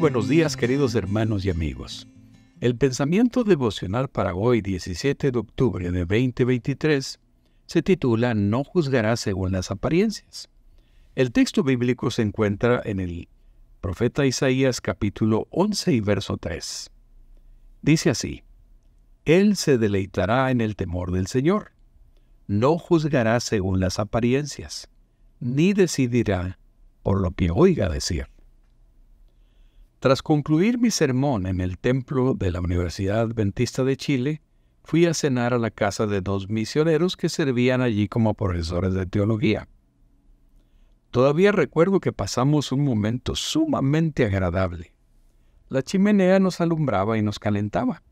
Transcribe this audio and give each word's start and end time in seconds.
buenos 0.00 0.30
días 0.30 0.56
queridos 0.56 0.94
hermanos 0.94 1.44
y 1.44 1.50
amigos. 1.50 2.08
El 2.62 2.74
pensamiento 2.74 3.44
devocional 3.44 4.08
para 4.08 4.34
hoy 4.34 4.62
17 4.62 5.30
de 5.30 5.38
octubre 5.38 5.90
de 5.90 6.06
2023 6.06 7.20
se 7.66 7.82
titula 7.82 8.32
No 8.34 8.64
juzgará 8.64 9.14
según 9.18 9.52
las 9.52 9.70
apariencias. 9.70 10.48
El 11.16 11.32
texto 11.32 11.62
bíblico 11.62 12.10
se 12.10 12.22
encuentra 12.22 12.80
en 12.82 12.98
el 12.98 13.28
profeta 13.82 14.24
Isaías 14.24 14.80
capítulo 14.80 15.46
11 15.50 15.92
y 15.92 16.00
verso 16.00 16.38
3. 16.38 16.90
Dice 17.82 18.08
así, 18.08 18.42
Él 19.26 19.54
se 19.54 19.76
deleitará 19.76 20.50
en 20.50 20.62
el 20.62 20.76
temor 20.76 21.12
del 21.12 21.26
Señor, 21.26 21.72
no 22.46 22.78
juzgará 22.78 23.38
según 23.38 23.80
las 23.80 23.98
apariencias, 23.98 24.88
ni 25.40 25.74
decidirá 25.74 26.58
por 27.02 27.20
lo 27.20 27.32
que 27.32 27.50
oiga 27.50 27.90
decir. 27.90 28.28
Tras 30.00 30.22
concluir 30.22 30.78
mi 30.78 30.90
sermón 30.90 31.46
en 31.46 31.60
el 31.60 31.76
templo 31.76 32.32
de 32.32 32.50
la 32.50 32.60
Universidad 32.60 33.20
Adventista 33.20 33.84
de 33.84 33.98
Chile, 33.98 34.40
fui 34.82 35.04
a 35.04 35.12
cenar 35.12 35.52
a 35.52 35.58
la 35.58 35.70
casa 35.70 36.06
de 36.06 36.22
dos 36.22 36.48
misioneros 36.48 37.18
que 37.18 37.28
servían 37.28 37.82
allí 37.82 38.08
como 38.08 38.32
profesores 38.32 38.94
de 38.94 39.04
teología. 39.04 39.68
Todavía 41.10 41.52
recuerdo 41.52 42.00
que 42.00 42.14
pasamos 42.14 42.72
un 42.72 42.82
momento 42.82 43.34
sumamente 43.34 44.24
agradable. 44.24 44.94
La 45.68 45.82
chimenea 45.82 46.40
nos 46.40 46.62
alumbraba 46.62 47.18
y 47.18 47.22
nos 47.22 47.38
calentaba. 47.38 48.02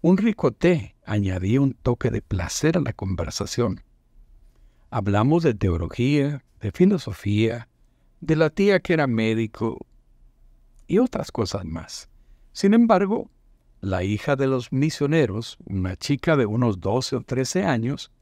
Un 0.00 0.16
rico 0.16 0.50
té 0.50 0.96
añadía 1.06 1.60
un 1.60 1.74
toque 1.74 2.10
de 2.10 2.20
placer 2.20 2.76
a 2.76 2.80
la 2.80 2.94
conversación. 2.94 3.84
Hablamos 4.90 5.44
de 5.44 5.54
teología, 5.54 6.44
de 6.60 6.72
filosofía, 6.72 7.68
de 8.20 8.34
la 8.34 8.50
tía 8.50 8.80
que 8.80 8.94
era 8.94 9.06
médico 9.06 9.86
y 10.92 10.98
otras 10.98 11.32
cosas 11.32 11.64
más. 11.64 12.10
Sin 12.52 12.74
embargo, 12.74 13.30
la 13.80 14.04
hija 14.04 14.36
de 14.36 14.46
los 14.46 14.72
misioneros, 14.74 15.56
una 15.64 15.96
chica 15.96 16.36
de 16.36 16.44
unos 16.44 16.80
12 16.80 17.16
o 17.16 17.20
13 17.22 17.64
años, 17.64 18.12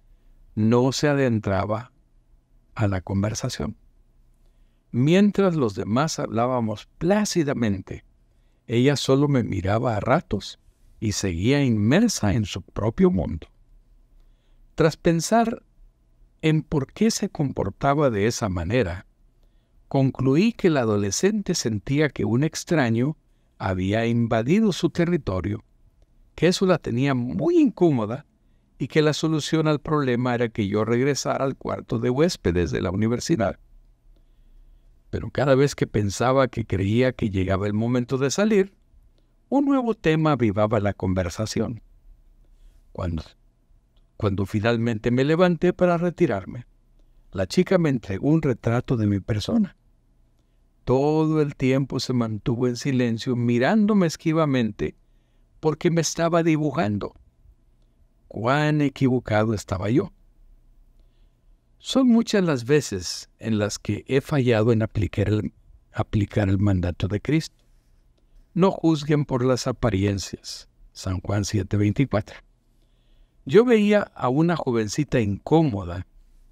no 0.54 0.92
se 0.92 1.08
adentraba 1.08 1.90
a 2.76 2.86
la 2.86 3.00
conversación. 3.00 3.76
Mientras 4.92 5.56
los 5.56 5.74
demás 5.74 6.20
hablábamos 6.20 6.86
plácidamente, 6.98 8.04
ella 8.68 8.94
solo 8.94 9.26
me 9.26 9.42
miraba 9.42 9.96
a 9.96 10.00
ratos 10.00 10.60
y 11.00 11.10
seguía 11.10 11.64
inmersa 11.64 12.34
en 12.34 12.44
su 12.44 12.62
propio 12.62 13.10
mundo. 13.10 13.48
Tras 14.76 14.96
pensar 14.96 15.64
en 16.40 16.62
por 16.62 16.92
qué 16.92 17.10
se 17.10 17.30
comportaba 17.30 18.10
de 18.10 18.28
esa 18.28 18.48
manera, 18.48 19.06
concluí 19.90 20.52
que 20.52 20.70
la 20.70 20.82
adolescente 20.82 21.56
sentía 21.56 22.10
que 22.10 22.24
un 22.24 22.44
extraño 22.44 23.16
había 23.58 24.06
invadido 24.06 24.70
su 24.70 24.90
territorio, 24.90 25.64
que 26.36 26.46
eso 26.46 26.64
la 26.64 26.78
tenía 26.78 27.12
muy 27.14 27.58
incómoda 27.58 28.24
y 28.78 28.86
que 28.86 29.02
la 29.02 29.12
solución 29.12 29.66
al 29.66 29.80
problema 29.80 30.32
era 30.32 30.48
que 30.48 30.68
yo 30.68 30.84
regresara 30.84 31.44
al 31.44 31.56
cuarto 31.56 31.98
de 31.98 32.08
huéspedes 32.08 32.70
de 32.70 32.80
la 32.80 32.92
universidad. 32.92 33.58
Pero 35.10 35.28
cada 35.32 35.56
vez 35.56 35.74
que 35.74 35.88
pensaba 35.88 36.46
que 36.46 36.64
creía 36.64 37.10
que 37.10 37.30
llegaba 37.30 37.66
el 37.66 37.74
momento 37.74 38.16
de 38.16 38.30
salir, 38.30 38.72
un 39.48 39.64
nuevo 39.64 39.96
tema 39.96 40.32
avivaba 40.32 40.78
la 40.78 40.94
conversación. 40.94 41.82
Cuando, 42.92 43.24
cuando 44.16 44.46
finalmente 44.46 45.10
me 45.10 45.24
levanté 45.24 45.72
para 45.72 45.98
retirarme, 45.98 46.68
la 47.32 47.48
chica 47.48 47.76
me 47.76 47.88
entregó 47.88 48.28
un 48.28 48.40
retrato 48.40 48.96
de 48.96 49.08
mi 49.08 49.18
persona. 49.18 49.76
Todo 50.84 51.40
el 51.40 51.54
tiempo 51.56 52.00
se 52.00 52.12
mantuvo 52.12 52.66
en 52.66 52.76
silencio 52.76 53.36
mirándome 53.36 54.06
esquivamente 54.06 54.96
porque 55.60 55.90
me 55.90 56.00
estaba 56.00 56.42
dibujando. 56.42 57.14
Cuán 58.28 58.80
equivocado 58.80 59.54
estaba 59.54 59.90
yo. 59.90 60.12
Son 61.78 62.08
muchas 62.08 62.44
las 62.44 62.64
veces 62.64 63.30
en 63.38 63.58
las 63.58 63.78
que 63.78 64.04
he 64.06 64.20
fallado 64.20 64.72
en 64.72 64.82
aplicar 64.82 65.28
el, 65.30 66.58
mandato 66.58 67.08
de 67.08 67.20
Cristo. 67.20 67.64
No 68.52 68.70
juzguen 68.70 69.24
por 69.24 69.44
las 69.44 69.66
apariencias. 69.66 70.68
San 70.92 71.20
Juan 71.20 71.44
7:24. 71.44 72.34
Yo 73.46 73.64
veía 73.64 74.02
a 74.14 74.28
una 74.28 74.56
jovencita 74.56 75.20
incómoda 75.20 76.06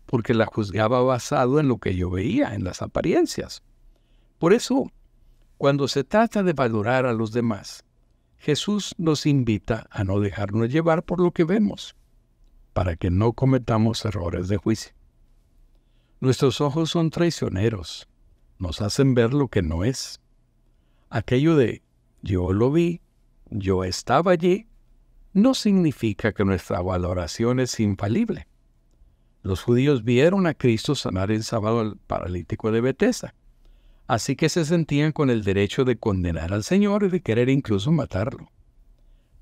porque 0.07 0.33
la 0.33 0.47
juzgaba 0.47 1.03
basado 1.03 1.61
en 1.61 1.69
lo 1.69 1.77
que 1.79 1.95
yo 1.95 2.09
veía, 2.09 2.55
en 2.55 2.65
las 2.65 2.81
apariencias. 2.81 3.63
Por 4.39 4.53
eso, 4.53 4.93
cuando 5.57 5.89
se 5.89 6.05
trata 6.05 6.45
de 6.45 6.53
valorar 6.53 7.07
a 7.07 7.13
los 7.13 7.33
demás, 7.33 7.85
Jesús 8.37 8.95
nos 8.97 9.27
invita 9.27 9.89
a 9.91 10.05
no 10.05 10.21
dejarnos 10.21 10.71
llevar 10.71 11.03
por 11.03 11.19
lo 11.19 11.33
que 11.33 11.43
vemos, 11.43 11.97
para 12.73 12.95
que 12.95 13.11
no 13.11 13.33
cometamos 13.33 14.05
errores 14.05 14.47
de 14.47 14.57
juicio. 14.57 14.93
Nuestros 16.21 16.61
ojos 16.61 16.91
son 16.91 17.11
traicioneros, 17.11 18.09
nos 18.59 18.81
hacen 18.81 19.15
ver 19.15 19.35
lo 19.35 19.49
que 19.49 19.63
no 19.63 19.83
es. 19.83 20.21
Aquello 21.11 21.57
de 21.57 21.83
yo 22.23 22.53
lo 22.53 22.71
vi, 22.71 23.01
yo 23.51 23.83
estaba 23.83 24.31
allí, 24.31 24.69
no 25.33 25.55
significa 25.55 26.33
que 26.33 26.45
nuestra 26.45 26.81
valoración 26.81 27.59
es 27.59 27.81
infalible. 27.81 28.47
Los 29.43 29.63
judíos 29.63 30.05
vieron 30.05 30.47
a 30.47 30.55
Cristo 30.55 30.95
sanar 30.95 31.33
el 31.33 31.43
sábado 31.43 31.81
al 31.81 31.97
paralítico 31.97 32.71
de 32.71 32.81
Betesda 32.81 33.35
Así 34.09 34.37
que 34.37 34.49
se 34.49 34.65
sentían 34.65 35.13
con 35.13 35.29
el 35.29 35.45
derecho 35.45 35.85
de 35.85 35.99
condenar 35.99 36.55
al 36.55 36.65
Señor 36.65 37.05
y 37.05 37.11
de 37.11 37.21
querer 37.21 37.51
incluso 37.51 37.93
matarlo. 37.93 38.51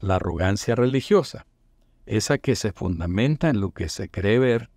La 0.00 0.16
arrogancia 0.16 0.74
religiosa, 0.74 1.46
esa 2.04 2.38
que 2.38 2.56
se 2.56 2.72
fundamenta 2.72 3.48
en 3.48 3.60
lo 3.60 3.70
que 3.70 3.88
se 3.88 4.08
cree 4.08 4.40
ver, 4.40 4.68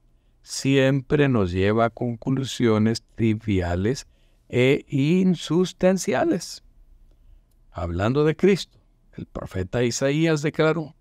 siempre 0.43 1.27
nos 1.27 1.51
lleva 1.51 1.85
a 1.85 1.89
conclusiones 1.89 3.03
triviales 3.15 4.05
e 4.47 4.85
insustanciales. 4.89 6.63
Hablando 7.71 8.25
de 8.25 8.35
Cristo, 8.35 8.77
el 9.13 9.25
profeta 9.25 9.83
Isaías 9.83 10.43
declaró, 10.43 10.93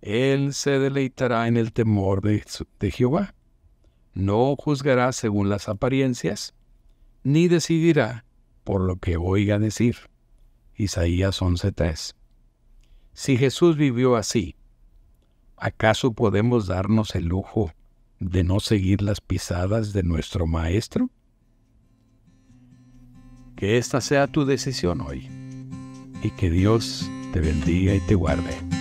Él 0.00 0.54
se 0.54 0.80
deleitará 0.80 1.46
en 1.46 1.56
el 1.56 1.72
temor 1.72 2.20
de, 2.20 2.44
de 2.80 2.90
Jehová. 2.90 3.36
No 4.12 4.56
juzgará 4.56 5.12
según 5.12 5.48
las 5.48 5.68
apariencias, 5.68 6.52
ni 7.22 7.48
decidirá 7.48 8.24
por 8.64 8.80
lo 8.80 8.96
que 8.96 9.16
oiga 9.16 9.58
decir. 9.58 9.96
Isaías 10.74 11.40
11:3. 11.42 12.14
Si 13.12 13.36
Jesús 13.36 13.76
vivió 13.76 14.16
así, 14.16 14.56
¿acaso 15.56 16.12
podemos 16.12 16.66
darnos 16.66 17.14
el 17.14 17.26
lujo 17.26 17.72
de 18.20 18.42
no 18.44 18.60
seguir 18.60 19.02
las 19.02 19.20
pisadas 19.20 19.92
de 19.92 20.02
nuestro 20.02 20.46
Maestro? 20.46 21.10
Que 23.56 23.78
esta 23.78 24.00
sea 24.00 24.26
tu 24.26 24.44
decisión 24.44 25.00
hoy 25.02 25.28
y 26.22 26.30
que 26.30 26.50
Dios 26.50 27.08
te 27.32 27.40
bendiga 27.40 27.94
y 27.94 28.00
te 28.00 28.14
guarde. 28.14 28.71